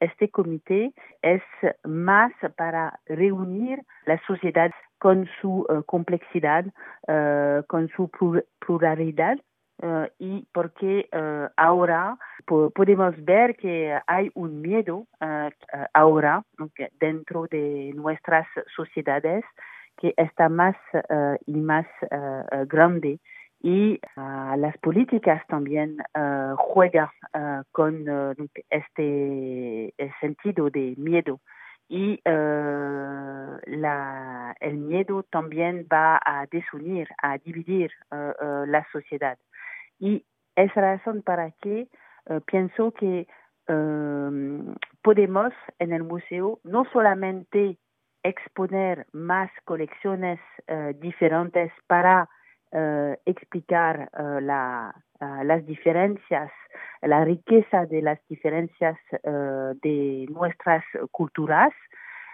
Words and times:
Este 0.00 0.28
comité 0.30 0.92
es 1.22 1.42
más 1.84 2.32
para 2.56 2.98
reunir 3.06 3.82
la 4.04 4.20
sociedad 4.26 4.70
con 4.98 5.28
su 5.40 5.66
uh, 5.68 5.82
complejidad, 5.84 6.66
uh, 7.08 7.64
con 7.66 7.88
su 7.88 8.10
pluralidad 8.58 9.38
Uh, 9.82 10.06
y 10.18 10.48
porque 10.54 11.06
ahora 11.58 12.16
po 12.46 12.70
podemos 12.70 13.14
ver 13.26 13.56
que 13.56 13.94
hay 14.06 14.30
un 14.34 14.62
miedo 14.62 15.06
ahora 15.92 16.42
dentro 16.98 17.46
de 17.50 17.92
nuestras 17.94 18.46
sociedades 18.74 19.44
que 19.98 20.14
está 20.16 20.48
más 20.48 20.76
y 21.44 21.56
más 21.56 21.84
grande 22.68 23.20
y 23.60 24.00
las 24.16 24.76
políticas 24.78 25.46
también 25.48 25.98
juegan 26.56 27.08
con 27.72 28.04
este 28.70 29.92
sentido 30.20 30.70
de 30.70 30.94
miedo 30.96 31.40
y 31.88 32.20
la, 32.24 34.56
el 34.60 34.76
miedo 34.76 35.24
también 35.24 35.86
va 35.92 36.20
a 36.24 36.46
desunir, 36.50 37.08
a 37.22 37.38
dividir 37.38 37.90
la 38.10 38.86
sociedad. 38.92 39.38
Y 39.98 40.24
es 40.56 40.74
razón 40.74 41.22
para 41.22 41.52
que 41.62 41.88
uh, 42.26 42.40
pienso 42.40 42.92
que 42.92 43.26
podemos 45.02 45.52
en 45.80 45.92
el 45.92 46.04
museo 46.04 46.60
no 46.62 46.84
solamente 46.92 47.78
exponer 48.22 49.06
más 49.12 49.50
colecciones 49.64 50.38
uh, 50.68 50.92
diferentes 51.00 51.72
para 51.88 52.28
uh, 52.72 53.14
explicar 53.24 54.10
la, 54.42 54.94
las 55.44 55.66
diferencias, 55.66 56.50
la 57.02 57.24
riqueza 57.24 57.86
de 57.86 58.02
las 58.02 58.18
diferencias 58.28 58.98
de 59.22 60.26
nuestras 60.28 60.84
culturas 61.10 61.72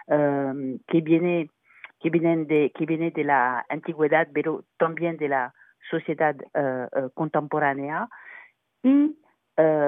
que 0.07 1.01
viene 1.01 1.49
que 1.99 2.09
vienen 2.09 2.47
de 2.47 2.71
que 2.75 2.85
viene 2.85 3.11
de 3.11 3.23
la 3.23 3.65
antigüedad 3.69 4.27
pero 4.33 4.65
también 4.77 5.17
de 5.17 5.29
la 5.29 5.53
sociedad 5.89 6.35
contemporánea. 7.13 8.09
Y 8.83 9.17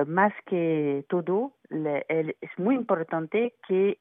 más 0.07 0.33
que 0.45 1.05
todo 1.09 1.53
le, 1.69 2.05
es 2.09 2.57
muy 2.57 2.75
importante 2.75 3.55
que 3.67 3.99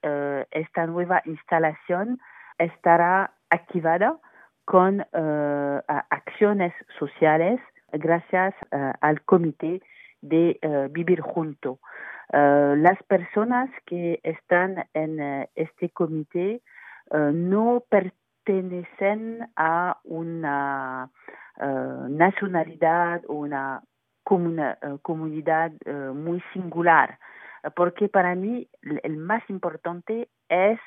esta 0.53 0.87
nueva 0.87 1.23
instalación 1.25 2.21
estará 2.59 3.35
activada 3.51 4.19
con 4.65 5.05
acciones 6.11 6.73
sociales 6.99 7.61
gracias 7.93 8.55
al 9.01 9.23
comité 9.23 9.83
de 10.21 10.59
vivir 10.91 11.21
junto. 11.21 11.79
las 12.33 13.03
personas 13.05 13.71
que 13.87 14.21
están 14.23 14.87
en 14.95 15.47
este 15.55 15.91
comité 15.91 16.63
no 17.13 17.85
pertenecen 17.89 19.49
a 19.57 19.99
una 20.05 21.11
nacionalidad 22.09 23.23
o 23.29 23.35
una 23.35 23.83
comunidad 24.25 25.73
muy 26.15 26.43
singular, 26.53 27.19
porque 27.77 28.09
para 28.09 28.35
mí 28.35 28.69
el 28.83 29.17
más 29.17 29.43
importante 29.49 30.29
es 30.49 30.81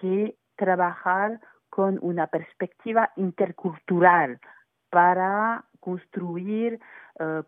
que 0.00 0.36
trabajar 0.56 1.40
con 1.76 1.98
una 2.00 2.26
perspectiva 2.26 3.12
intercultural 3.16 4.40
para 4.88 5.62
construir 5.78 6.80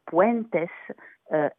puentes 0.05 0.69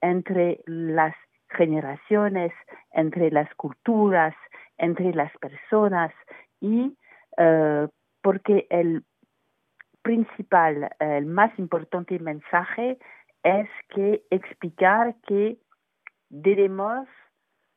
entre 0.01 0.61
las 0.67 1.15
generaciones, 1.49 2.51
entre 2.91 3.31
las 3.31 3.51
culturas, 3.55 4.35
entre 4.77 5.15
las 5.15 5.35
personas 5.37 6.11
y 6.61 6.95
porque 8.21 8.67
el 8.69 9.03
principal, 10.03 10.91
el 10.99 11.25
más 11.25 11.57
importante 11.57 12.19
mensaje 12.19 12.99
es 13.41 13.67
que 13.95 14.21
explicar 14.29 15.15
que 15.27 15.57
debemos 16.29 17.07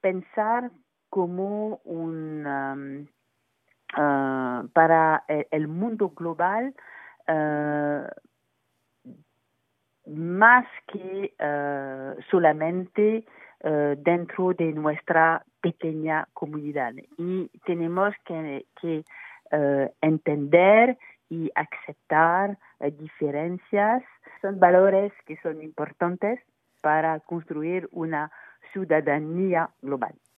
pensar 0.03 0.71
como 1.09 1.81
un 1.85 2.47
um, 2.47 3.07
uh, 3.97 4.69
para 4.73 5.25
el 5.29 5.69
mundo 5.69 6.11
global 6.11 6.75
uh, 7.29 8.07
más 10.11 10.67
que 10.89 11.35
uh, 11.39 12.21
solamente 12.31 13.25
dentro 13.99 14.53
de 14.55 14.73
nuestra 14.73 15.45
pequeña 15.61 16.27
comunidad 16.33 16.95
y 17.17 17.49
tenemos 17.65 18.13
que, 18.25 18.67
que 18.81 19.05
entender 20.01 20.99
y 21.33 21.51
aceptar 21.55 22.59
eh, 22.81 22.91
diferencias 22.91 24.03
son 24.43 24.61
valores 24.61 25.13
que 25.25 25.39
son 25.39 25.63
importantes 25.63 26.39
para 26.83 27.21
construir 27.21 27.89
una 27.91 28.31
ciudadanía 28.73 29.71
global. 29.81 30.15